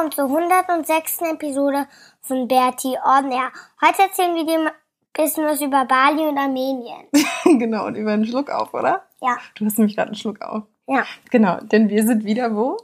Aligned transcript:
Willkommen 0.00 0.12
zur 0.12 0.64
106. 0.64 1.20
Episode 1.32 1.86
von 2.22 2.48
Bertie 2.48 2.94
Air. 2.94 3.52
Heute 3.82 4.02
erzählen 4.02 4.34
wir 4.34 4.46
dir 4.46 4.58
ein 4.60 4.70
bisschen 5.12 5.44
was 5.44 5.60
über 5.60 5.84
Bali 5.84 6.26
und 6.26 6.38
Armenien. 6.38 7.06
genau, 7.44 7.86
und 7.86 7.96
über 7.96 8.12
einen 8.12 8.24
Schluck 8.24 8.48
auf, 8.48 8.72
oder? 8.72 9.04
Ja. 9.20 9.36
Du 9.56 9.66
hast 9.66 9.76
nämlich 9.76 9.96
gerade 9.96 10.08
einen 10.08 10.16
Schluck 10.16 10.40
auf. 10.40 10.62
Ja. 10.86 11.04
Genau, 11.30 11.60
denn 11.60 11.90
wir 11.90 12.06
sind 12.06 12.24
wieder 12.24 12.54
wo? 12.54 12.78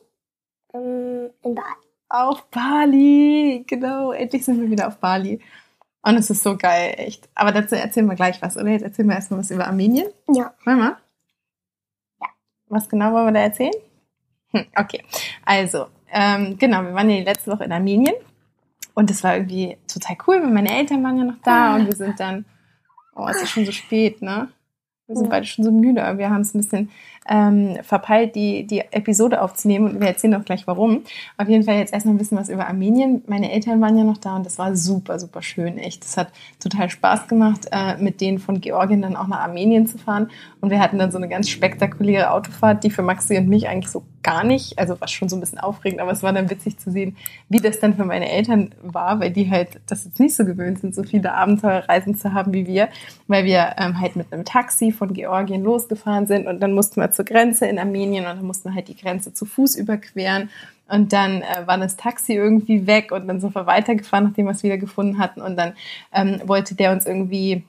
Ähm, 0.75 1.31
In 1.43 1.55
Bali. 1.55 1.67
Auf 2.11 2.43
Bali. 2.51 3.65
Genau, 3.67 4.13
endlich 4.13 4.45
sind 4.45 4.61
wir 4.61 4.71
wieder 4.71 4.89
auf 4.89 4.99
Bali. 4.99 5.41
Und 6.03 6.17
es 6.19 6.29
ist 6.29 6.43
so 6.43 6.59
geil, 6.59 6.97
echt. 6.99 7.31
Aber 7.35 7.51
dazu 7.51 7.77
erzählen 7.77 8.09
wir 8.09 8.17
gleich 8.17 8.43
was, 8.43 8.59
oder? 8.59 8.69
Jetzt 8.69 8.83
erzählen 8.83 9.09
wir 9.09 9.15
erstmal 9.15 9.41
was 9.41 9.51
über 9.51 9.67
Armenien. 9.67 10.09
Ja. 10.29 10.53
Mama? 10.65 10.99
Ja. 12.21 12.29
Was 12.69 12.91
genau 12.91 13.13
wollen 13.15 13.29
wir 13.29 13.33
da 13.33 13.41
erzählen? 13.41 13.75
Hm, 14.51 14.67
okay, 14.77 15.03
also, 15.45 15.87
ähm, 16.19 16.57
genau, 16.59 16.83
wir 16.83 16.95
waren 16.95 17.11
ja 17.11 17.19
die 17.19 17.25
letzte 17.25 17.51
Woche 17.51 17.65
in 17.65 17.73
Armenien 17.73 18.15
und 18.95 19.11
es 19.11 19.23
war 19.23 19.37
irgendwie 19.37 19.77
total 19.87 20.17
cool, 20.27 20.43
weil 20.43 20.51
meine 20.51 20.75
Eltern 20.75 21.05
waren 21.05 21.19
ja 21.19 21.25
noch 21.25 21.43
da 21.45 21.77
und 21.77 21.85
wir 21.85 21.95
sind 21.95 22.19
dann, 22.19 22.47
oh, 23.15 23.29
es 23.29 23.43
ist 23.43 23.51
schon 23.51 23.67
so 23.67 23.73
spät, 23.73 24.23
ne? 24.23 24.49
Wir 25.07 25.17
sind 25.17 25.29
beide 25.29 25.47
schon 25.47 25.65
so 25.65 25.71
müde, 25.71 26.03
aber 26.03 26.19
wir 26.19 26.31
haben 26.31 26.41
es 26.41 26.53
ein 26.53 26.63
bisschen 26.63 26.91
ähm, 27.29 27.77
verpeilt, 27.83 28.35
die, 28.35 28.67
die 28.67 28.81
Episode 28.81 29.41
aufzunehmen 29.41 29.89
und 29.91 30.01
wir 30.01 30.09
erzählen 30.09 30.35
auch 30.35 30.45
gleich 30.45 30.67
warum. 30.67 31.03
Auf 31.37 31.49
jeden 31.49 31.63
Fall 31.63 31.77
jetzt 31.77 31.93
erstmal 31.93 32.15
ein 32.15 32.19
bisschen 32.19 32.39
was 32.39 32.49
über 32.49 32.67
Armenien. 32.67 33.23
Meine 33.29 33.53
Eltern 33.53 33.81
waren 33.81 33.97
ja 33.97 34.03
noch 34.03 34.17
da 34.17 34.35
und 34.35 34.47
das 34.47 34.59
war 34.59 34.75
super, 34.75 35.21
super 35.21 35.43
schön, 35.43 35.79
echt. 35.79 36.03
Das 36.03 36.17
hat 36.17 36.33
total 36.59 36.91
Spaß 36.91 37.29
gemacht, 37.29 37.69
äh, 37.71 37.97
mit 37.99 38.21
denen 38.21 38.39
von 38.39 38.61
Georgien 38.61 39.03
dann 39.03 39.15
auch 39.15 39.29
nach 39.29 39.41
Armenien 39.41 39.87
zu 39.87 39.97
fahren. 39.97 40.31
Und 40.61 40.71
wir 40.71 40.81
hatten 40.81 40.99
dann 40.99 41.13
so 41.13 41.19
eine 41.19 41.29
ganz 41.29 41.51
spektakuläre 41.51 42.33
Autofahrt, 42.33 42.83
die 42.83 42.91
für 42.91 43.03
Maxi 43.03 43.39
und 43.39 43.49
mich 43.49 43.69
eigentlich 43.69 43.93
so 43.93 44.03
gar 44.27 44.43
nicht, 44.43 44.77
also 44.77 45.01
war 45.01 45.07
schon 45.07 45.29
so 45.29 45.37
ein 45.37 45.41
bisschen 45.41 45.61
aufregend, 45.61 46.01
aber 46.01 46.11
es 46.11 46.25
war 46.25 46.33
dann 46.33 46.51
witzig 46.51 46.79
zu 46.79 46.91
sehen, 46.91 47.17
wie 47.49 47.61
das 47.61 47.79
dann 47.79 47.95
für 47.95 48.05
meine 48.05 48.29
Eltern 48.29 48.75
war, 48.83 49.21
weil 49.21 49.31
die 49.31 49.49
halt 49.49 49.81
das 49.87 50.05
jetzt 50.05 50.19
nicht 50.19 50.35
so 50.35 50.45
gewöhnt 50.45 50.81
sind, 50.81 50.97
so 50.97 51.05
viele 51.05 51.33
Abenteuerreisen 51.33 52.17
zu 52.17 52.35
haben 52.35 52.53
wie 52.53 52.67
wir, 52.67 52.89
weil 53.29 53.45
wir 53.45 53.77
ähm, 53.79 54.01
halt 54.01 54.17
mit 54.17 54.33
einem 54.33 54.45
Taxi 54.45 54.91
von 54.91 55.13
Georgien 55.13 55.63
losgefahren 55.63 56.27
sind 56.27 56.49
und 56.49 56.59
dann 56.59 56.73
mussten 56.73 57.01
wir 57.01 57.13
zur 57.13 57.25
Grenze 57.25 57.67
in 57.67 57.79
Armenien 57.79 58.27
und 58.27 58.39
dann 58.39 58.47
mussten 58.47 58.71
wir 58.71 58.75
halt 58.75 58.89
die 58.89 58.97
Grenze 58.97 59.33
zu 59.33 59.45
Fuß 59.45 59.77
überqueren 59.77 60.51
und 60.89 61.13
dann 61.13 61.43
äh, 61.43 61.67
war 61.67 61.79
das 61.79 61.97
Taxi 61.97 62.33
irgendwie 62.33 62.89
weg 62.89 63.13
und 63.13 63.29
dann 63.29 63.41
sind 63.41 63.55
wir 63.55 63.67
weitergefahren, 63.67 64.25
nachdem 64.25 64.47
wir 64.47 64.53
es 64.53 64.65
wieder 64.65 64.77
gefunden 64.77 65.19
hatten 65.19 65.41
und 65.41 65.57
dann 65.57 65.75
ähm, 66.13 66.41
wollte 66.47 66.75
der 66.75 66.91
uns 66.91 67.07
irgendwie 67.07 67.63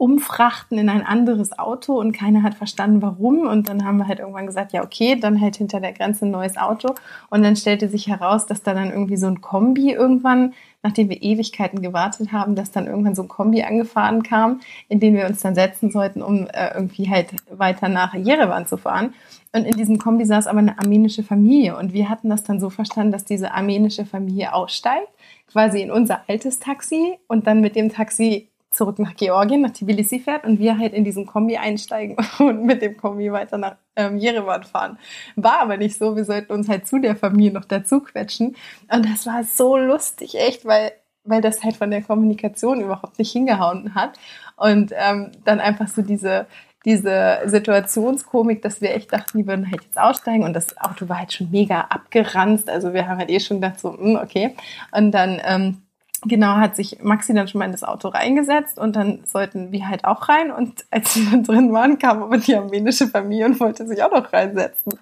umfrachten 0.00 0.78
in 0.78 0.88
ein 0.88 1.04
anderes 1.04 1.58
Auto 1.58 2.00
und 2.00 2.12
keiner 2.12 2.42
hat 2.42 2.54
verstanden, 2.54 3.02
warum. 3.02 3.40
Und 3.40 3.68
dann 3.68 3.84
haben 3.84 3.98
wir 3.98 4.08
halt 4.08 4.18
irgendwann 4.18 4.46
gesagt, 4.46 4.72
ja, 4.72 4.82
okay, 4.82 5.14
dann 5.14 5.38
halt 5.42 5.56
hinter 5.56 5.78
der 5.78 5.92
Grenze 5.92 6.24
ein 6.24 6.30
neues 6.30 6.56
Auto. 6.56 6.94
Und 7.28 7.42
dann 7.42 7.54
stellte 7.54 7.86
sich 7.90 8.08
heraus, 8.08 8.46
dass 8.46 8.62
da 8.62 8.72
dann 8.72 8.88
irgendwie 8.88 9.18
so 9.18 9.26
ein 9.26 9.42
Kombi 9.42 9.92
irgendwann, 9.92 10.54
nachdem 10.82 11.10
wir 11.10 11.22
Ewigkeiten 11.22 11.82
gewartet 11.82 12.32
haben, 12.32 12.54
dass 12.54 12.70
dann 12.70 12.86
irgendwann 12.86 13.14
so 13.14 13.24
ein 13.24 13.28
Kombi 13.28 13.62
angefahren 13.62 14.22
kam, 14.22 14.60
in 14.88 15.00
den 15.00 15.14
wir 15.14 15.26
uns 15.26 15.42
dann 15.42 15.54
setzen 15.54 15.90
sollten, 15.90 16.22
um 16.22 16.46
äh, 16.46 16.72
irgendwie 16.72 17.10
halt 17.10 17.34
weiter 17.50 17.90
nach 17.90 18.14
Jerewan 18.14 18.66
zu 18.66 18.78
fahren. 18.78 19.12
Und 19.52 19.66
in 19.66 19.76
diesem 19.76 19.98
Kombi 19.98 20.24
saß 20.24 20.46
aber 20.46 20.60
eine 20.60 20.78
armenische 20.78 21.22
Familie. 21.22 21.76
Und 21.76 21.92
wir 21.92 22.08
hatten 22.08 22.30
das 22.30 22.42
dann 22.42 22.58
so 22.58 22.70
verstanden, 22.70 23.12
dass 23.12 23.26
diese 23.26 23.52
armenische 23.52 24.06
Familie 24.06 24.54
aussteigt, 24.54 25.08
quasi 25.52 25.82
in 25.82 25.90
unser 25.90 26.22
altes 26.26 26.58
Taxi 26.58 27.18
und 27.26 27.46
dann 27.46 27.60
mit 27.60 27.76
dem 27.76 27.92
Taxi 27.92 28.49
zurück 28.70 28.98
nach 29.00 29.16
Georgien, 29.16 29.62
nach 29.62 29.72
Tbilisi 29.72 30.20
fährt 30.20 30.44
und 30.44 30.58
wir 30.60 30.78
halt 30.78 30.92
in 30.92 31.04
diesen 31.04 31.26
Kombi 31.26 31.56
einsteigen 31.56 32.16
und 32.38 32.64
mit 32.64 32.82
dem 32.82 32.96
Kombi 32.96 33.32
weiter 33.32 33.58
nach 33.58 33.76
ähm, 33.96 34.16
Jerewan 34.16 34.62
fahren. 34.62 34.98
War 35.36 35.60
aber 35.60 35.76
nicht 35.76 35.98
so, 35.98 36.16
wir 36.16 36.24
sollten 36.24 36.52
uns 36.52 36.68
halt 36.68 36.86
zu 36.86 36.98
der 36.98 37.16
Familie 37.16 37.52
noch 37.52 37.64
dazu 37.64 38.00
quetschen. 38.00 38.56
Und 38.92 39.06
das 39.06 39.26
war 39.26 39.42
so 39.44 39.76
lustig, 39.76 40.36
echt, 40.36 40.64
weil, 40.64 40.92
weil 41.24 41.40
das 41.40 41.64
halt 41.64 41.76
von 41.76 41.90
der 41.90 42.02
Kommunikation 42.02 42.80
überhaupt 42.80 43.18
nicht 43.18 43.32
hingehauen 43.32 43.94
hat. 43.94 44.18
Und 44.56 44.92
ähm, 44.96 45.32
dann 45.44 45.58
einfach 45.58 45.88
so 45.88 46.02
diese, 46.02 46.46
diese 46.84 47.40
Situationskomik, 47.46 48.62
dass 48.62 48.80
wir 48.80 48.94
echt 48.94 49.12
dachten, 49.12 49.38
die 49.38 49.46
würden 49.46 49.70
halt 49.70 49.82
jetzt 49.82 49.98
aussteigen 49.98 50.44
und 50.44 50.54
das 50.54 50.78
Auto 50.78 51.08
war 51.08 51.18
halt 51.18 51.32
schon 51.32 51.50
mega 51.50 51.80
abgeranzt. 51.82 52.70
Also 52.70 52.94
wir 52.94 53.08
haben 53.08 53.18
halt 53.18 53.30
eh 53.30 53.40
schon 53.40 53.60
gedacht, 53.60 53.80
so, 53.80 53.98
hm, 53.98 54.16
okay. 54.16 54.54
Und 54.92 55.10
dann, 55.10 55.40
ähm, 55.44 55.82
genau, 56.22 56.56
hat 56.56 56.76
sich 56.76 57.02
Maxi 57.02 57.34
dann 57.34 57.48
schon 57.48 57.58
mal 57.58 57.64
in 57.64 57.72
das 57.72 57.84
Auto 57.84 58.08
reingesetzt 58.08 58.78
und 58.78 58.96
dann 58.96 59.20
sollten 59.24 59.72
wir 59.72 59.88
halt 59.88 60.04
auch 60.04 60.28
rein. 60.28 60.50
Und 60.50 60.84
als 60.90 61.16
wir 61.16 61.30
dann 61.30 61.44
drin 61.44 61.72
waren, 61.72 61.98
kam 61.98 62.22
aber 62.22 62.38
die 62.38 62.54
armenische 62.54 63.08
Familie 63.08 63.46
und 63.46 63.60
wollte 63.60 63.86
sich 63.86 64.02
auch 64.02 64.12
noch 64.12 64.32
reinsetzen. 64.32 64.92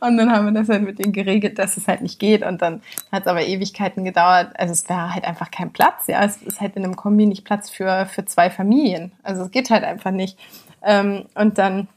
Und 0.00 0.16
dann 0.16 0.30
haben 0.30 0.46
wir 0.46 0.52
das 0.52 0.68
halt 0.68 0.82
mit 0.82 0.98
denen 0.98 1.12
geregelt, 1.12 1.58
dass 1.58 1.76
es 1.76 1.88
halt 1.88 2.02
nicht 2.02 2.18
geht. 2.18 2.44
Und 2.44 2.62
dann 2.62 2.82
hat 3.10 3.22
es 3.22 3.28
aber 3.28 3.42
Ewigkeiten 3.42 4.04
gedauert. 4.04 4.52
Also 4.58 4.72
es 4.72 4.88
war 4.88 5.14
halt 5.14 5.24
einfach 5.24 5.50
kein 5.50 5.72
Platz. 5.72 6.06
Ja, 6.06 6.22
es 6.24 6.42
ist 6.42 6.60
halt 6.60 6.76
in 6.76 6.84
einem 6.84 6.96
Kombi 6.96 7.26
nicht 7.26 7.44
Platz 7.44 7.68
für, 7.68 8.06
für 8.06 8.24
zwei 8.24 8.50
Familien. 8.50 9.12
Also 9.22 9.42
es 9.42 9.50
geht 9.50 9.70
halt 9.70 9.84
einfach 9.84 10.12
nicht. 10.12 10.38
Ähm, 10.82 11.26
und 11.34 11.58
dann, 11.58 11.88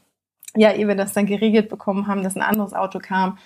ja, 0.56 0.72
ehe 0.72 0.88
wir 0.88 0.96
das 0.96 1.12
dann 1.12 1.26
geregelt 1.26 1.68
bekommen 1.68 2.06
haben, 2.06 2.22
dass 2.24 2.36
ein 2.36 2.42
anderes 2.42 2.72
Auto 2.72 2.98
kam, 2.98 3.38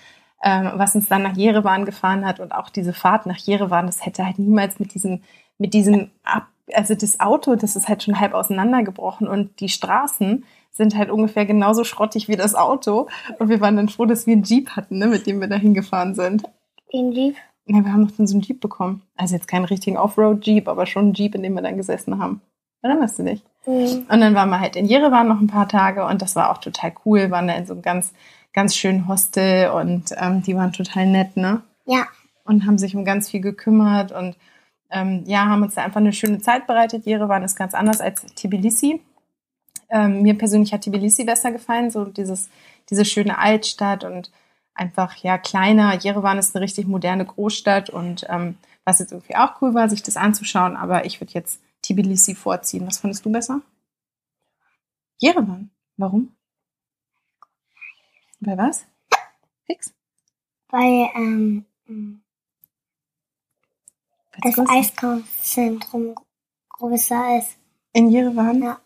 ähm, 0.43 0.71
was 0.75 0.95
uns 0.95 1.07
dann 1.07 1.23
nach 1.23 1.35
Jerewan 1.35 1.85
gefahren 1.85 2.25
hat 2.25 2.39
und 2.39 2.51
auch 2.51 2.69
diese 2.69 2.93
Fahrt 2.93 3.25
nach 3.25 3.37
Jerewan, 3.37 3.85
das 3.85 4.05
hätte 4.05 4.25
halt 4.25 4.39
niemals 4.39 4.79
mit 4.79 4.93
diesem, 4.93 5.21
mit 5.57 5.73
diesem 5.73 6.11
Ab 6.23 6.47
also 6.73 6.95
das 6.95 7.19
Auto, 7.19 7.55
das 7.55 7.75
ist 7.75 7.87
halt 7.87 8.03
schon 8.03 8.19
halb 8.19 8.33
auseinandergebrochen 8.33 9.27
und 9.27 9.59
die 9.59 9.69
Straßen 9.69 10.45
sind 10.71 10.95
halt 10.95 11.09
ungefähr 11.09 11.45
genauso 11.45 11.83
schrottig 11.83 12.27
wie 12.27 12.37
das 12.37 12.55
Auto 12.55 13.07
und 13.39 13.49
wir 13.49 13.59
waren 13.59 13.75
dann 13.75 13.89
froh, 13.89 14.05
dass 14.05 14.25
wir 14.25 14.33
einen 14.33 14.43
Jeep 14.43 14.69
hatten, 14.71 14.97
ne, 14.97 15.07
mit 15.07 15.27
dem 15.27 15.41
wir 15.41 15.47
da 15.47 15.57
hingefahren 15.57 16.15
sind. 16.15 16.43
In 16.89 17.11
Jeep. 17.11 17.35
Ja, 17.67 17.83
wir 17.83 17.93
haben 17.93 18.03
noch 18.03 18.11
so 18.11 18.33
einen 18.33 18.41
Jeep 18.41 18.59
bekommen. 18.59 19.01
Also 19.15 19.35
jetzt 19.35 19.47
keinen 19.47 19.65
richtigen 19.65 19.97
Offroad-Jeep, 19.97 20.67
aber 20.67 20.85
schon 20.85 21.05
einen 21.05 21.13
Jeep, 21.13 21.35
in 21.35 21.43
dem 21.43 21.53
wir 21.53 21.61
dann 21.61 21.77
gesessen 21.77 22.19
haben. 22.19 22.41
Erinnerst 22.81 23.19
du 23.19 23.23
dich? 23.23 23.43
Mhm. 23.65 24.05
Und 24.09 24.21
dann 24.21 24.33
waren 24.33 24.49
wir 24.49 24.59
halt 24.59 24.75
in 24.75 24.85
Jerewan 24.85 25.27
noch 25.27 25.39
ein 25.39 25.47
paar 25.47 25.67
Tage 25.67 26.05
und 26.05 26.21
das 26.21 26.35
war 26.35 26.51
auch 26.51 26.57
total 26.57 26.93
cool. 27.05 27.19
Wir 27.19 27.31
waren 27.31 27.47
da 27.47 27.53
in 27.53 27.65
so 27.65 27.73
einem 27.73 27.81
ganz, 27.81 28.13
ganz 28.53 28.75
schönen 28.75 29.07
Hostel 29.07 29.69
und 29.71 30.11
ähm, 30.17 30.41
die 30.41 30.55
waren 30.55 30.73
total 30.73 31.05
nett, 31.07 31.37
ne? 31.37 31.61
Ja. 31.85 32.07
Und 32.43 32.65
haben 32.65 32.77
sich 32.77 32.95
um 32.95 33.05
ganz 33.05 33.29
viel 33.29 33.41
gekümmert 33.41 34.11
und 34.11 34.35
ähm, 34.89 35.23
ja, 35.25 35.45
haben 35.45 35.61
uns 35.61 35.75
da 35.75 35.83
einfach 35.83 36.01
eine 36.01 36.13
schöne 36.13 36.39
Zeit 36.39 36.67
bereitet. 36.67 37.05
Jerewan 37.05 37.43
ist 37.43 37.55
ganz 37.55 37.73
anders 37.73 38.01
als 38.01 38.25
Tbilisi. 38.35 39.01
Ähm, 39.89 40.21
mir 40.21 40.37
persönlich 40.37 40.73
hat 40.73 40.81
Tbilisi 40.81 41.23
besser 41.23 41.51
gefallen, 41.51 41.91
so 41.91 42.05
dieses, 42.05 42.49
diese 42.89 43.05
schöne 43.05 43.37
Altstadt 43.37 44.03
und 44.03 44.31
einfach 44.73 45.15
ja 45.17 45.37
kleiner. 45.37 45.95
Jerewan 45.99 46.37
ist 46.37 46.55
eine 46.55 46.63
richtig 46.63 46.87
moderne 46.87 47.25
Großstadt 47.25 47.89
und 47.89 48.25
ähm, 48.29 48.57
was 48.85 48.99
jetzt 48.99 49.11
irgendwie 49.11 49.35
auch 49.35 49.61
cool 49.61 49.73
war, 49.73 49.89
sich 49.89 50.01
das 50.01 50.17
anzuschauen, 50.17 50.75
aber 50.75 51.05
ich 51.05 51.21
würde 51.21 51.33
jetzt 51.33 51.61
Tbilisi 51.81 52.35
vorziehen. 52.35 52.85
Was 52.87 52.99
fandest 52.99 53.25
du 53.25 53.31
besser? 53.31 53.61
Jerewan. 55.17 55.69
Warum? 55.97 56.35
Bei 58.39 58.57
was? 58.57 58.85
Fix? 59.65 59.93
Weil 60.69 61.09
ähm, 61.15 61.65
mm, 61.85 62.15
das 64.41 64.57
Was? 64.57 64.69
Eiskaufzentrum 64.69 66.15
größer 66.69 67.37
ist. 67.39 67.57
In 67.93 68.09
Jerewan? 68.09 68.63
Ja. 68.63 68.81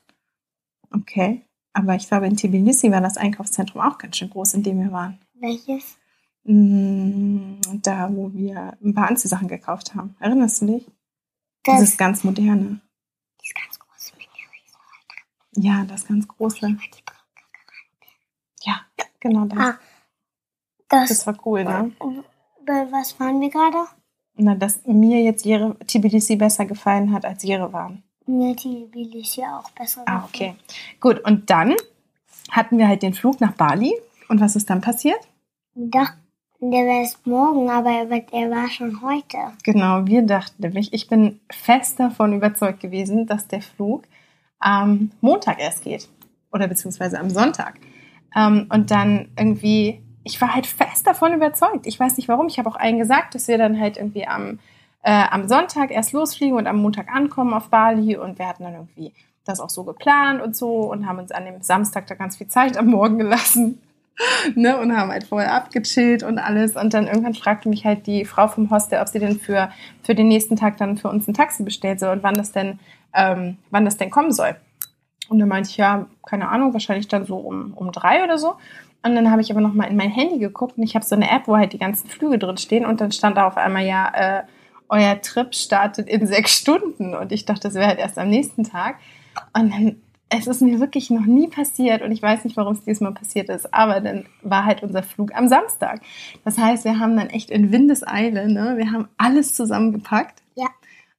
Okay. 0.92 1.42
Aber 1.74 1.96
ich 1.96 2.08
glaube, 2.08 2.28
in 2.28 2.36
Tbilisi 2.38 2.92
war 2.92 3.02
das 3.02 3.18
Einkaufszentrum 3.18 3.82
auch 3.82 3.98
ganz 3.98 4.18
schön 4.18 4.30
groß, 4.30 4.56
in 4.56 4.64
dem 4.64 4.80
wir 4.80 4.92
waren. 4.92 5.20
Welches? 5.36 5.98
Mm, 6.44 7.60
Da, 7.82 8.10
wo 8.14 8.34
wir 8.34 8.78
ein 8.84 8.94
paar 8.94 9.08
Anziehsachen 9.10 9.48
gekauft 9.48 9.94
haben. 9.96 10.16
Erinnerst 10.20 10.62
du 10.62 10.68
dich? 10.68 10.86
Das 11.64 11.80
Dieses 11.80 11.98
ganz 11.98 12.24
moderne. 12.24 12.82
ist 13.44 13.56
ganz 13.56 13.80
groß. 13.80 14.14
mit 14.18 14.22
der 14.28 14.52
Riesen- 14.52 14.80
Ja, 15.56 15.86
das 15.86 16.08
ganz 16.08 16.28
große. 16.28 16.78
Ja, 18.64 18.82
Genau 19.26 19.46
das. 19.46 19.58
Ah, 19.60 19.80
das, 20.88 21.10
Das 21.10 21.28
war 21.28 21.36
cool, 21.48 21.64
ne? 21.64 21.92
bei 22.64 22.92
was 22.92 23.20
waren 23.20 23.42
wir 23.42 23.50
gerade? 23.50 23.88
Na, 24.36 24.54
dass 24.54 24.86
mir 24.86 25.24
jetzt 25.24 25.46
Jere, 25.46 25.76
Tbilisi 25.80 26.36
besser 26.36 26.66
gefallen 26.66 27.12
hat 27.12 27.26
als 27.26 27.42
Jerewan. 27.42 28.04
Mir 28.28 28.56
die 28.56 28.86
Billis 28.92 29.36
ja 29.36 29.60
auch 29.60 29.72
besser. 29.72 30.04
Ah, 30.06 30.26
okay. 30.26 30.56
Gut, 31.00 31.22
und 31.22 31.50
dann 31.50 31.74
hatten 32.52 32.78
wir 32.78 32.88
halt 32.88 33.02
den 33.02 33.16
Flug 33.16 33.42
nach 33.42 33.54
Bali. 33.54 33.94
Und 34.30 34.42
was 34.42 34.56
ist 34.56 34.70
dann 34.70 34.82
passiert? 34.82 35.20
Dachten, 35.74 36.20
der 36.60 36.86
wäre 36.86 37.00
erst 37.02 37.26
morgen, 37.26 37.70
aber 37.70 37.90
er 37.90 38.10
er 38.32 38.52
war 38.52 38.70
schon 38.70 39.02
heute. 39.02 39.38
Genau, 39.64 40.06
wir 40.06 40.22
dachten 40.22 40.62
nämlich, 40.62 40.94
ich 40.94 41.08
bin 41.08 41.40
fest 41.52 42.00
davon 42.00 42.34
überzeugt 42.34 42.80
gewesen, 42.80 43.26
dass 43.26 43.48
der 43.48 43.62
Flug 43.62 44.04
am 44.60 45.12
Montag 45.22 45.60
erst 45.60 45.84
geht. 45.84 46.10
Oder 46.52 46.68
beziehungsweise 46.68 47.20
am 47.20 47.30
Sonntag. 47.30 47.76
Ähm, 48.36 48.68
und 48.72 48.92
dann 48.92 49.30
irgendwie, 49.38 50.02
ich 50.24 50.40
war 50.40 50.54
halt 50.54 50.68
fest 50.68 51.06
davon 51.06 51.34
überzeugt. 51.34 51.86
Ich 51.86 52.00
weiß 52.00 52.18
nicht 52.18 52.30
warum. 52.30 52.48
Ich 52.48 52.58
habe 52.58 52.70
auch 52.70 52.78
allen 52.78 52.98
gesagt, 52.98 53.36
dass 53.36 53.48
wir 53.48 53.58
dann 53.58 53.80
halt 53.80 53.98
irgendwie 53.98 54.28
am, 54.28 54.60
äh, 55.04 55.24
am 55.30 55.48
Sonntag 55.48 55.92
erst 55.92 56.14
losfliegen 56.14 56.58
und 56.58 56.68
am 56.68 56.78
Montag 56.78 57.10
ankommen 57.10 57.54
auf 57.54 57.70
Bali. 57.70 58.18
Und 58.18 58.40
wir 58.40 58.48
hatten 58.48 58.64
dann 58.64 58.74
irgendwie 58.74 59.14
das 59.44 59.60
auch 59.60 59.70
so 59.70 59.84
geplant 59.84 60.42
und 60.42 60.56
so 60.56 60.92
und 60.92 61.08
haben 61.08 61.20
uns 61.20 61.32
an 61.32 61.46
dem 61.46 61.62
Samstag 61.62 62.08
da 62.08 62.16
ganz 62.16 62.38
viel 62.38 62.48
Zeit 62.48 62.78
am 62.78 62.88
Morgen 62.88 63.18
gelassen. 63.18 63.82
ne, 64.56 64.78
und 64.80 64.96
haben 64.96 65.12
halt 65.12 65.26
vorher 65.26 65.54
abgechillt 65.54 66.24
und 66.24 66.40
alles. 66.40 66.76
Und 66.76 66.94
dann 66.94 67.08
irgendwann 67.08 67.34
fragte 67.34 67.70
mich 67.70 67.86
halt 67.86 68.08
die 68.08 68.26
Frau 68.26 68.48
vom 68.48 68.70
Hostel, 68.72 69.00
ob 69.02 69.08
sie 69.08 69.20
denn 69.20 69.40
für, 69.40 69.70
für 70.04 70.16
den 70.16 70.28
nächsten 70.28 70.56
Tag 70.56 70.78
dann 70.78 70.98
für 70.98 71.10
uns 71.10 71.28
ein 71.28 71.34
Taxi 71.34 71.64
bestellt 71.64 72.00
soll 72.00 72.14
und 72.14 72.24
wann 72.24 72.36
das 72.36 72.52
denn, 72.52 72.80
ähm, 73.16 73.58
wann 73.72 73.86
das 73.86 73.98
denn 73.98 74.10
kommen 74.10 74.32
soll. 74.32 74.56
Und 75.30 75.40
dann 75.40 75.48
meinte 75.48 75.70
ich, 75.70 75.78
ja, 75.78 76.08
keine 76.26 76.50
Ahnung, 76.50 76.74
wahrscheinlich 76.74 77.08
dann 77.08 77.26
so 77.26 77.38
um, 77.38 77.74
um 77.74 77.92
drei 77.92 78.24
oder 78.24 78.38
so. 78.38 78.56
Und 79.04 79.16
dann 79.16 79.30
habe 79.32 79.42
ich 79.42 79.52
aber 79.52 79.62
noch 79.62 79.74
mal 79.74 79.86
in 79.86 79.96
mein 79.96 80.10
Handy 80.10 80.40
geguckt 80.40 80.78
und 80.78 80.84
ich 80.84 80.96
habe 80.96 81.06
so 81.06 81.16
eine 81.16 81.30
App, 81.30 81.48
wo 81.48 81.58
halt 81.58 81.74
die 81.74 81.78
ganzen 81.78 82.10
Flüge 82.10 82.40
drin 82.40 82.58
stehen 82.58 82.86
und 82.86 83.02
dann 83.02 83.12
stand 83.12 83.38
da 83.38 83.48
auf 83.48 83.58
einmal 83.58 83.86
ja, 83.86 84.12
äh, 84.14 84.44
euer 84.90 85.22
Trip 85.22 85.54
startet 85.54 86.08
in 86.10 86.26
sechs 86.28 86.58
Stunden. 86.58 87.14
Und 87.16 87.32
ich 87.32 87.46
dachte, 87.46 87.62
das 87.62 87.76
wäre 87.76 87.88
halt 87.88 88.00
erst 88.00 88.18
am 88.18 88.30
nächsten 88.30 88.64
Tag. 88.64 88.98
Und 89.54 89.72
dann, 89.72 89.96
es 90.30 90.48
ist 90.48 90.62
mir 90.62 90.80
wirklich 90.80 91.10
noch 91.12 91.26
nie 91.26 91.48
passiert 91.48 92.02
und 92.02 92.12
ich 92.12 92.22
weiß 92.22 92.46
nicht, 92.46 92.58
warum 92.58 92.74
es 92.74 92.84
diesmal 92.84 93.14
passiert 93.14 93.50
ist, 93.50 93.72
aber 93.74 94.02
dann 94.02 94.26
war 94.42 94.66
halt 94.66 94.82
unser 94.82 95.04
Flug 95.04 95.36
am 95.36 95.48
Samstag. 95.48 96.02
Das 96.44 96.58
heißt, 96.58 96.84
wir 96.84 97.00
haben 97.00 97.16
dann 97.16 97.30
echt 97.30 97.52
in 97.52 97.72
Windeseile, 97.72 98.52
ne, 98.52 98.74
wir 98.78 98.92
haben 98.92 99.08
alles 99.18 99.54
zusammengepackt. 99.54 100.42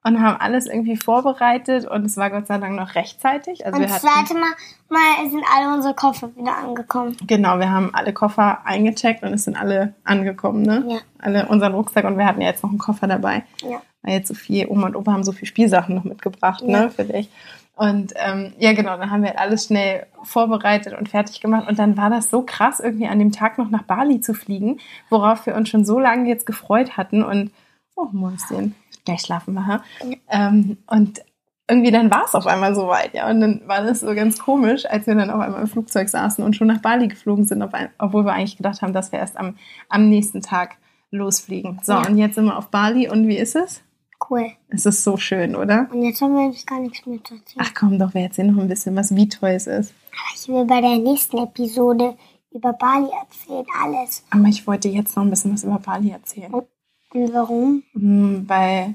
Und 0.06 0.22
haben 0.22 0.40
alles 0.40 0.66
irgendwie 0.66 0.96
vorbereitet 0.96 1.86
und 1.86 2.04
es 2.04 2.16
war 2.16 2.30
Gott 2.30 2.46
sei 2.46 2.58
Dank 2.58 2.76
noch 2.76 2.94
rechtzeitig. 2.94 3.66
Also 3.66 3.76
Und 3.76 3.82
wir 3.82 3.88
das 3.88 4.02
hatten, 4.04 4.26
zweite 4.26 4.40
Mal, 4.40 4.50
mal 4.88 5.30
sind 5.30 5.42
alle 5.56 5.74
unsere 5.74 5.94
Koffer 5.94 6.30
wieder 6.36 6.56
angekommen. 6.56 7.16
genau, 7.26 7.58
wir 7.58 7.70
haben 7.70 7.90
alle 7.92 8.12
Koffer 8.12 8.64
eingecheckt 8.64 9.22
und 9.22 9.32
es 9.32 9.44
sind 9.44 9.56
alle 9.56 9.94
angekommen, 10.04 10.62
ne? 10.62 10.84
Ja. 10.88 10.98
Alle 11.18 11.46
unseren 11.48 11.74
Rucksack 11.74 12.04
und 12.04 12.16
wir 12.18 12.26
hatten 12.26 12.40
ja 12.40 12.48
jetzt 12.48 12.62
noch 12.62 12.70
einen 12.70 12.78
Koffer 12.78 13.06
dabei. 13.08 13.44
Ja. 13.62 13.82
Weil 14.02 14.14
jetzt 14.14 14.28
so 14.28 14.34
viel, 14.34 14.68
Oma 14.68 14.86
und 14.86 14.96
Opa 14.96 15.12
haben 15.12 15.24
so 15.24 15.32
viel 15.32 15.48
Spielsachen 15.48 15.94
noch 15.96 16.04
mitgebracht, 16.04 16.62
Ja. 16.64 16.82
ne, 16.82 16.90
für 16.90 17.04
dich. 17.04 17.28
Und 17.74 18.14
ähm, 18.16 18.54
ja, 18.58 18.72
genau, 18.72 18.96
dann 18.96 19.10
haben 19.10 19.22
wir 19.22 19.30
halt 19.30 19.38
alles 19.38 19.66
schnell 19.66 20.06
vorbereitet 20.22 20.94
und 20.98 21.08
fertig 21.10 21.40
gemacht. 21.42 21.68
Und 21.68 21.78
dann 21.78 21.96
war 21.98 22.08
das 22.08 22.30
so 22.30 22.40
krass, 22.42 22.80
irgendwie 22.80 23.06
an 23.06 23.18
dem 23.18 23.32
Tag 23.32 23.58
noch 23.58 23.68
nach 23.68 23.82
Bali 23.82 24.20
zu 24.22 24.32
fliegen, 24.32 24.78
worauf 25.10 25.44
wir 25.44 25.54
uns 25.56 25.68
schon 25.68 25.84
so 25.84 25.98
lange 25.98 26.26
jetzt 26.28 26.46
gefreut 26.46 26.96
hatten. 26.96 27.22
Und, 27.22 27.50
oh, 27.94 28.06
Mäuschen, 28.12 28.74
gleich 29.06 29.22
schlafen? 29.22 29.54
Ja. 29.54 29.80
Ähm, 30.28 30.76
und 30.86 31.22
irgendwie 31.68 31.90
dann 31.90 32.10
war 32.10 32.24
es 32.26 32.34
auf 32.34 32.46
einmal 32.46 32.74
soweit, 32.74 33.12
ja. 33.14 33.28
Und 33.30 33.40
dann 33.40 33.62
war 33.66 33.82
das 33.82 34.00
so 34.00 34.14
ganz 34.14 34.38
komisch, 34.38 34.84
als 34.86 35.06
wir 35.06 35.14
dann 35.14 35.30
auf 35.30 35.40
einmal 35.40 35.62
im 35.62 35.66
Flugzeug 35.66 36.08
saßen 36.08 36.44
und 36.44 36.54
schon 36.54 36.68
nach 36.68 36.80
Bali 36.82 37.08
geflogen 37.08 37.44
sind, 37.44 37.64
obwohl 37.98 38.24
wir 38.24 38.34
eigentlich 38.34 38.56
gedacht 38.56 38.82
haben, 38.82 38.92
dass 38.92 39.10
wir 39.10 39.18
erst 39.18 39.36
am, 39.36 39.56
am 39.88 40.08
nächsten 40.08 40.42
Tag 40.42 40.76
losfliegen. 41.10 41.80
So, 41.82 41.94
Ja. 41.94 42.06
und 42.06 42.18
jetzt 42.18 42.34
sind 42.36 42.44
wir 42.44 42.56
auf 42.56 42.68
Bali 42.68 43.08
und 43.08 43.26
wie 43.26 43.36
ist 43.38 43.56
es? 43.56 43.82
Cool. 44.30 44.46
Es 44.68 44.86
ist 44.86 45.02
so 45.04 45.16
schön, 45.16 45.54
oder? 45.56 45.88
Und 45.92 46.02
jetzt 46.02 46.20
haben 46.22 46.34
wir 46.34 46.46
uns 46.46 46.64
gar 46.64 46.80
nichts 46.80 47.04
mehr 47.04 47.22
zu 47.22 47.34
erzählen. 47.34 47.58
Ach 47.68 47.72
komm 47.78 47.98
doch, 47.98 48.14
wir 48.14 48.22
erzählen 48.22 48.54
noch 48.54 48.62
ein 48.62 48.68
bisschen 48.68 48.94
was, 48.96 49.14
wie 49.14 49.28
toll 49.28 49.50
es 49.50 49.66
ist. 49.66 49.92
Aber 50.12 50.34
ich 50.34 50.48
will 50.48 50.64
bei 50.64 50.80
der 50.80 50.98
nächsten 50.98 51.38
Episode 51.38 52.16
über 52.50 52.72
Bali 52.72 53.08
erzählen, 53.20 53.66
alles. 53.82 54.24
Aber 54.30 54.46
ich 54.46 54.66
wollte 54.66 54.88
jetzt 54.88 55.16
noch 55.16 55.24
ein 55.24 55.30
bisschen 55.30 55.52
was 55.52 55.64
über 55.64 55.78
Bali 55.78 56.10
erzählen. 56.10 56.52
Und 56.54 56.64
warum? 57.12 57.82
Hm, 57.92 58.48
Weil 58.48 58.94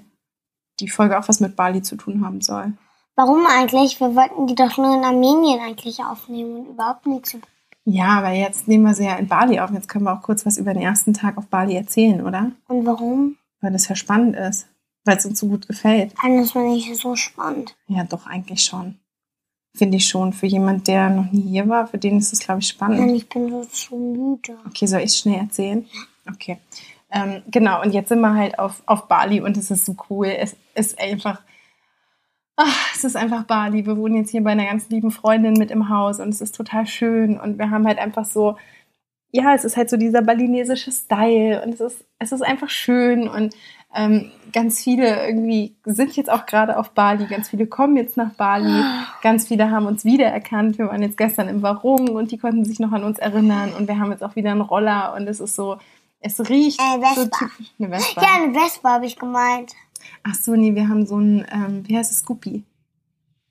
die 0.80 0.90
Folge 0.90 1.20
auch 1.20 1.28
was 1.28 1.40
mit 1.40 1.56
Bali 1.56 1.82
zu 1.82 1.96
tun 1.96 2.26
haben 2.26 2.42
soll. 2.42 2.74
Warum 3.16 3.46
eigentlich? 3.46 4.00
Wir 4.00 4.16
wollten 4.16 4.48
die 4.48 4.56
doch 4.56 4.78
nur 4.78 4.96
in 4.96 5.04
Armenien 5.04 5.60
eigentlich 5.60 6.00
aufnehmen 6.00 6.56
und 6.58 6.70
überhaupt 6.70 7.06
nichts. 7.06 7.38
Ja, 7.86 8.20
aber 8.20 8.32
jetzt 8.32 8.68
nehmen 8.68 8.86
wir 8.86 8.94
sie 8.94 9.06
ja 9.06 9.16
in 9.16 9.28
Bali 9.28 9.60
auf. 9.60 9.72
Jetzt 9.72 9.90
können 9.90 10.06
wir 10.06 10.14
auch 10.14 10.22
kurz 10.22 10.46
was 10.46 10.58
über 10.58 10.74
den 10.74 10.84
ersten 10.84 11.14
Tag 11.14 11.38
auf 11.38 11.48
Bali 11.48 11.76
erzählen, 11.76 12.26
oder? 12.26 12.52
Und 12.68 12.86
warum? 12.86 13.38
Weil 13.60 13.74
das 13.74 13.88
ja 13.88 13.96
spannend 13.96 14.36
ist. 14.36 14.68
Weil 15.04 15.18
es 15.18 15.26
uns 15.26 15.40
so 15.40 15.48
gut 15.48 15.68
gefällt. 15.68 16.14
Fand 16.20 16.40
das 16.40 16.54
mal 16.54 16.70
nicht 16.70 16.96
so 16.96 17.16
spannend. 17.16 17.76
Ja, 17.88 18.04
doch, 18.04 18.28
eigentlich 18.28 18.64
schon. 18.64 19.00
Finde 19.76 19.98
ich 19.98 20.08
schon. 20.08 20.32
Für 20.32 20.46
jemand, 20.46 20.88
der 20.88 21.10
noch 21.10 21.32
nie 21.32 21.42
hier 21.42 21.68
war, 21.68 21.88
für 21.88 21.98
den 21.98 22.20
ist 22.20 22.34
es, 22.34 22.40
glaube 22.40 22.60
ich, 22.60 22.68
spannend. 22.68 23.00
Und 23.00 23.16
ich 23.16 23.28
bin 23.28 23.50
so 23.50 23.66
zu 23.66 23.96
müde. 23.96 24.58
Okay, 24.68 24.86
soll 24.86 25.00
ich 25.00 25.06
es 25.06 25.18
schnell 25.18 25.40
erzählen? 25.40 25.88
Okay. 26.30 26.60
Ähm, 27.12 27.42
genau, 27.52 27.82
und 27.82 27.94
jetzt 27.94 28.10
sind 28.10 28.22
wir 28.22 28.34
halt 28.34 28.58
auf, 28.58 28.82
auf 28.86 29.08
Bali 29.08 29.42
und 29.42 29.58
es 29.58 29.70
ist 29.70 29.86
so 29.86 29.96
cool. 30.10 30.28
Es 30.28 30.56
ist 30.76 31.00
einfach, 31.00 31.42
ach, 32.56 32.96
es 32.96 33.04
ist 33.04 33.18
einfach 33.18 33.44
Bali. 33.44 33.86
Wir 33.86 33.98
wohnen 33.98 34.16
jetzt 34.16 34.32
hier 34.32 34.44
bei 34.44 34.52
einer 34.52 34.66
ganz 34.66 34.90
lieben 34.90 35.12
Freundin 35.12 35.54
mit 35.54 35.72
im 35.72 35.90
Haus 35.90 36.20
und 36.20 36.30
es 36.30 36.42
ist 36.42 36.56
total 36.56 36.88
schön 36.88 37.40
und 37.40 37.58
wir 37.60 37.70
haben 37.70 37.86
halt 37.86 38.00
einfach 38.00 38.26
so, 38.26 38.58
ja, 39.32 39.54
es 39.54 39.66
ist 39.66 39.78
halt 39.78 39.90
so 39.90 39.98
dieser 39.98 40.22
balinesische 40.22 40.92
Style 40.92 41.62
und 41.64 41.74
es 41.74 41.82
ist, 41.82 42.06
es 42.20 42.32
ist 42.32 42.42
einfach 42.42 42.70
schön 42.70 43.28
und 43.28 43.56
ähm, 43.94 44.32
ganz 44.54 44.82
viele 44.82 45.26
irgendwie 45.28 45.76
sind 45.84 46.16
jetzt 46.16 46.30
auch 46.30 46.46
gerade 46.46 46.78
auf 46.78 46.92
Bali, 46.92 47.26
ganz 47.26 47.50
viele 47.50 47.68
kommen 47.68 47.98
jetzt 47.98 48.16
nach 48.16 48.34
Bali, 48.34 48.84
ganz 49.22 49.48
viele 49.50 49.70
haben 49.70 49.86
uns 49.86 50.06
wiedererkannt. 50.06 50.78
Wir 50.78 50.88
waren 50.88 51.02
jetzt 51.02 51.18
gestern 51.18 51.50
im 51.50 51.62
Warung 51.62 52.10
und 52.10 52.32
die 52.32 52.38
konnten 52.38 52.64
sich 52.64 52.80
noch 52.80 52.94
an 52.94 53.04
uns 53.04 53.20
erinnern 53.20 53.74
und 53.78 53.90
wir 53.90 54.00
haben 54.00 54.12
jetzt 54.12 54.24
auch 54.24 54.38
wieder 54.38 54.52
einen 54.52 54.62
Roller 54.62 55.14
und 55.16 55.28
es 55.28 55.42
ist 55.42 55.56
so, 55.56 55.78
es 56.22 56.40
riecht 56.50 56.80
Äh, 56.80 57.00
so 57.16 57.22
Vespa. 57.24 57.38
typisch 57.50 57.72
eine 57.80 57.90
Vespa. 57.90 58.22
Ja, 58.22 58.28
eine 58.44 58.54
Vespa 58.54 58.90
habe 58.94 59.06
ich 59.06 59.18
gemeint. 59.18 59.74
Ach 60.24 60.36
so, 60.36 60.56
nee, 60.56 60.74
wir 60.74 60.88
haben 60.88 61.06
so 61.06 61.18
ein, 61.18 61.46
ähm, 61.52 61.84
wie 61.88 61.98
heißt 61.98 62.12
es, 62.12 62.20
Scoopy. 62.20 62.64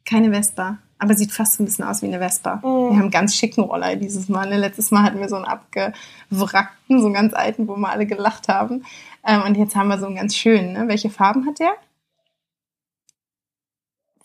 Keine 0.04 0.32
Vespa, 0.32 0.78
aber 0.98 1.14
sieht 1.14 1.30
fast 1.32 1.54
so 1.54 1.62
ein 1.62 1.66
bisschen 1.66 1.84
aus 1.84 2.02
wie 2.02 2.06
eine 2.06 2.18
Vespa. 2.18 2.56
Mhm. 2.56 2.62
Wir 2.62 2.70
haben 2.92 3.00
einen 3.02 3.10
ganz 3.10 3.34
schicken 3.36 3.60
Roller 3.62 3.94
dieses 3.96 4.28
Mal. 4.28 4.48
Ne? 4.48 4.56
Letztes 4.58 4.90
Mal 4.90 5.02
hatten 5.04 5.20
wir 5.20 5.28
so 5.28 5.36
einen 5.36 5.44
abgewrackten, 5.44 6.98
so 7.00 7.06
einen 7.06 7.14
ganz 7.14 7.34
alten, 7.34 7.68
wo 7.68 7.76
wir 7.76 7.88
alle 7.90 8.06
gelacht 8.06 8.48
haben. 8.48 8.84
Ähm, 9.26 9.42
und 9.42 9.56
jetzt 9.56 9.76
haben 9.76 9.88
wir 9.88 9.98
so 9.98 10.06
einen 10.06 10.16
ganz 10.16 10.34
schönen. 10.34 10.72
Ne? 10.72 10.88
Welche 10.88 11.10
Farben 11.10 11.46
hat 11.46 11.58
der? 11.60 11.72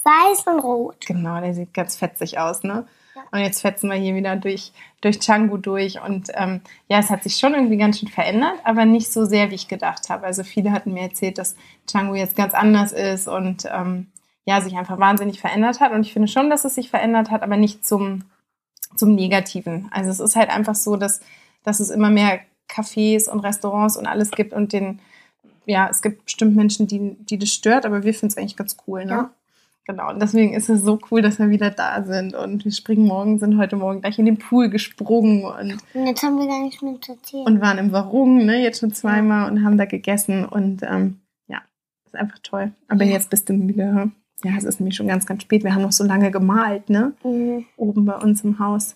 Weiß 0.06 0.46
und 0.46 0.60
rot. 0.60 1.06
Genau, 1.08 1.42
der 1.42 1.54
sieht 1.54 1.74
ganz 1.74 1.96
fetzig 1.96 2.38
aus, 2.38 2.64
ne? 2.64 2.86
Ja. 3.16 3.24
Und 3.32 3.40
jetzt 3.40 3.62
fetzen 3.62 3.90
wir 3.90 3.98
hier 3.98 4.14
wieder 4.14 4.36
durch, 4.36 4.72
durch 5.02 5.20
Canggu 5.20 5.58
durch. 5.58 6.00
Und 6.02 6.30
ähm, 6.36 6.62
ja, 6.88 7.00
es 7.00 7.10
hat 7.10 7.24
sich 7.24 7.38
schon 7.38 7.56
irgendwie 7.56 7.78
ganz 7.78 8.00
schön 8.00 8.10
verändert, 8.10 8.54
aber 8.64 8.86
nicht 8.86 9.12
so 9.12 9.26
sehr, 9.26 9.50
wie 9.50 9.56
ich 9.56 9.68
gedacht 9.68 10.10
habe. 10.10 10.26
Also 10.26 10.44
viele 10.44 10.72
hatten 10.72 10.94
mir 10.94 11.04
erzählt, 11.04 11.38
dass 11.38 11.56
Canggu 11.92 12.16
jetzt 12.16 12.36
ganz 12.36 12.54
anders 12.54 12.92
ist 12.92 13.28
und 13.28 13.66
ähm, 13.72 14.08
ja, 14.46 14.62
sich 14.62 14.76
einfach 14.78 15.00
wahnsinnig 15.00 15.42
verändert 15.42 15.80
hat. 15.80 15.92
Und 15.92 16.02
ich 16.02 16.14
finde 16.14 16.28
schon, 16.28 16.50
dass 16.50 16.66
es 16.66 16.76
sich 16.76 16.90
verändert 16.90 17.32
hat, 17.32 17.42
aber 17.42 17.58
nicht 17.58 17.86
zum, 17.86 18.26
zum 18.96 19.16
Negativen. 19.16 19.90
Also 19.92 20.12
es 20.12 20.20
ist 20.20 20.36
halt 20.36 20.50
einfach 20.50 20.76
so, 20.76 20.98
dass, 20.98 21.20
dass 21.64 21.80
es 21.80 21.90
immer 21.90 22.12
mehr 22.12 22.42
Cafés 22.70 23.28
und 23.28 23.40
Restaurants 23.40 23.98
und 23.98 24.06
alles 24.06 24.30
gibt 24.32 24.54
und 24.54 24.72
den, 24.72 25.00
ja, 25.66 25.88
es 25.90 26.02
gibt 26.02 26.26
bestimmt 26.26 26.56
Menschen, 26.56 26.86
die, 26.86 27.16
die 27.20 27.40
das 27.40 27.50
stört, 27.50 27.86
aber 27.86 28.04
wir 28.04 28.14
finden 28.14 28.28
es 28.28 28.38
eigentlich 28.38 28.58
ganz 28.58 28.78
cool, 28.88 29.06
ne? 29.06 29.12
Ja. 29.12 29.30
Genau, 29.88 30.10
und 30.10 30.20
deswegen 30.20 30.54
ist 30.56 30.68
es 30.70 30.82
so 30.82 31.00
cool, 31.12 31.22
dass 31.22 31.38
wir 31.38 31.50
wieder 31.50 31.70
da 31.70 32.04
sind 32.04 32.34
und 32.34 32.66
wir 32.66 32.72
springen 32.72 33.06
morgen, 33.06 33.38
sind 33.38 33.58
heute 33.60 33.76
Morgen 33.76 34.02
gleich 34.02 34.18
in 34.18 34.26
den 34.26 34.38
Pool 34.40 34.70
gesprungen 34.70 35.44
und, 35.44 35.78
Und 35.94 36.08
jetzt 36.08 36.24
haben 36.24 36.40
wir 36.40 36.48
gar 36.48 36.62
nichts 36.64 36.82
mehr 36.82 37.00
zu 37.02 37.12
erzählen. 37.12 37.46
und 37.46 37.62
waren 37.62 37.78
im 37.78 37.92
Warung, 37.92 38.46
ne, 38.46 38.64
jetzt 38.64 38.80
schon 38.80 38.94
zweimal 38.94 39.50
und 39.52 39.64
haben 39.64 39.78
da 39.78 39.86
gegessen 39.86 40.44
und 40.44 40.82
ähm, 40.82 41.20
ja, 41.48 41.60
ist 42.06 42.16
einfach 42.16 42.40
toll. 42.42 42.72
Aber 42.88 43.04
Ja. 43.06 43.12
jetzt 43.12 43.30
bist 43.30 43.48
du 43.48 43.54
müde. 43.54 43.84
hm? 43.92 44.12
Ja, 44.44 44.54
es 44.58 44.64
ist 44.64 44.80
nämlich 44.80 44.96
schon 44.96 45.08
ganz, 45.08 45.26
ganz 45.28 45.44
spät. 45.44 45.64
Wir 45.64 45.74
haben 45.76 45.84
noch 45.84 45.92
so 45.92 46.04
lange 46.04 46.30
gemalt, 46.32 46.90
ne? 46.90 47.14
Mhm. 47.24 47.66
oben 47.78 48.06
bei 48.06 48.16
uns 48.18 48.44
im 48.44 48.58
Haus 48.60 48.96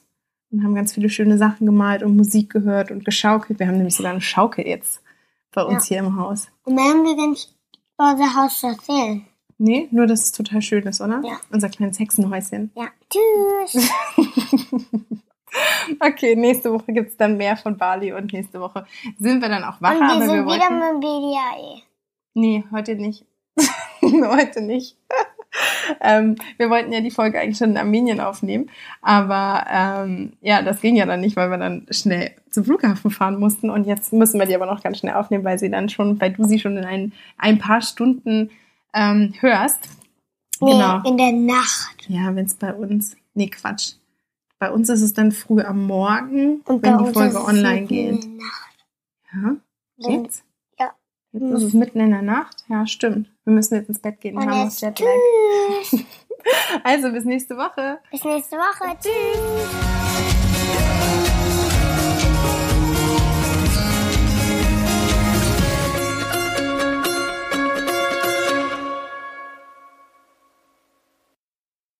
und 0.52 0.64
haben 0.64 0.74
ganz 0.74 0.94
viele 0.94 1.10
schöne 1.10 1.38
Sachen 1.38 1.66
gemalt 1.68 2.02
und 2.02 2.18
Musik 2.18 2.50
gehört 2.50 2.90
und 2.90 3.06
geschaukelt. 3.06 3.60
Wir 3.60 3.68
haben 3.68 3.78
nämlich 3.78 3.96
sogar 3.96 4.12
eine 4.12 4.22
Schaukel 4.22 4.66
jetzt 4.68 5.02
bei 5.54 5.62
uns 5.64 5.86
hier 5.86 6.00
im 6.00 6.16
Haus. 6.18 6.48
Und 6.66 6.74
mehr 6.76 6.86
haben 6.86 7.04
wir 7.04 7.28
nicht 7.30 7.54
über 7.98 8.12
unser 8.12 8.36
Haus 8.36 8.60
zu 8.60 8.68
erzählen. 8.68 9.24
Nee, 9.62 9.90
nur 9.92 10.08
dass 10.08 10.24
es 10.24 10.32
total 10.32 10.62
schön 10.62 10.84
ist, 10.84 11.02
oder? 11.02 11.22
Ja. 11.24 11.40
Unser 11.52 11.70
kleines 11.70 12.00
Hexenhäuschen. 12.00 12.72
Ja. 12.76 12.88
Tschüss. 13.10 13.90
Okay, 16.00 16.36
nächste 16.36 16.72
Woche 16.72 16.94
gibt 16.94 17.10
es 17.10 17.18
dann 17.18 17.38
mehr 17.38 17.58
von 17.58 17.78
Bali 17.78 18.14
und 18.14 18.32
nächste 18.34 18.60
Woche 18.60 18.86
sind 19.18 19.42
wir 19.42 19.50
dann 19.50 19.64
auch 19.64 19.82
wacher. 19.82 20.00
Und 20.00 20.08
wir 20.08 20.16
aber 20.16 20.26
sind 20.26 20.46
wir 20.46 20.56
wieder 20.56 20.70
wollten... 20.70 20.94
mit 20.94 21.02
BDAE. 21.02 21.82
Nee, 22.36 22.64
heute 22.72 22.96
nicht. 22.96 23.26
heute 24.02 24.62
nicht. 24.62 24.96
ähm, 26.02 26.36
wir 26.58 26.70
wollten 26.70 26.94
ja 26.94 27.02
die 27.02 27.12
Folge 27.12 27.40
eigentlich 27.40 27.58
schon 27.58 27.72
in 27.72 27.78
Armenien 27.78 28.20
aufnehmen, 28.20 28.70
aber 29.02 29.66
ähm, 29.72 30.34
ja, 30.42 30.62
das 30.62 30.82
ging 30.82 30.96
ja 30.96 31.08
dann 31.08 31.22
nicht, 31.22 31.36
weil 31.36 31.50
wir 31.50 31.58
dann 31.58 31.88
schnell 31.90 32.36
zum 32.52 32.66
Flughafen 32.66 33.10
fahren 33.10 33.40
mussten 33.40 33.72
und 33.72 33.86
jetzt 33.86 34.14
müssen 34.14 34.40
wir 34.40 34.46
die 34.46 34.56
aber 34.56 34.68
noch 34.68 34.84
ganz 34.84 35.00
schnell 35.00 35.16
aufnehmen, 35.16 35.44
weil 35.44 35.58
sie 35.58 35.72
dann 35.72 35.90
schon, 35.90 36.22
weil 36.22 36.34
du 36.34 36.44
sie 36.44 36.60
schon 36.60 36.78
in 36.78 36.86
ein, 36.86 37.14
ein 37.40 37.58
paar 37.58 37.82
Stunden 37.82 38.52
ähm, 38.94 39.34
hörst. 39.40 39.90
Nee, 40.62 40.72
genau. 40.72 41.02
in 41.04 41.18
der 41.18 41.32
Nacht. 41.32 42.06
Ja, 42.08 42.36
wenn 42.36 42.46
es 42.46 42.56
bei 42.56 42.74
uns, 42.74 43.16
nee, 43.34 43.48
Quatsch. 43.48 43.94
Bei 44.60 44.72
uns 44.72 44.90
ist 44.90 45.02
es 45.02 45.14
dann 45.14 45.32
früh 45.32 45.62
am 45.62 45.86
Morgen, 45.86 46.62
und 46.66 46.84
wenn 46.84 46.98
die 46.98 47.14
Folge 47.14 47.42
online 47.42 47.86
geht. 47.86 48.26
Ja, 49.32 49.56
jetzt? 49.96 50.44
Ja. 50.78 50.94
Jetzt 51.32 51.44
ist 51.44 51.64
es 51.64 51.74
mitten 51.74 52.02
in 52.02 52.12
der 52.12 52.22
Nacht. 52.22 52.66
Ja, 52.68 52.86
stimmt. 52.86 53.32
Wir 53.46 53.54
müssen 53.54 53.76
jetzt 53.76 53.88
ins 53.88 54.00
Bett 54.00 54.20
gehen. 54.20 54.36
Wir 54.36 54.46
haben 54.46 54.64
uns 54.64 54.82
Jetlag. 54.82 55.08
also 56.84 57.12
bis 57.12 57.24
nächste 57.24 57.56
Woche. 57.56 58.00
Bis 58.12 58.24
nächste 58.26 58.58
Woche. 58.58 58.98
Tschüss. 59.02 59.89